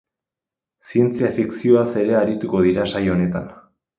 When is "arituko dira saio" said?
2.21-3.15